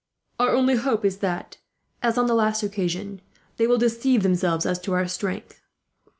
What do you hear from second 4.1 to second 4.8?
themselves as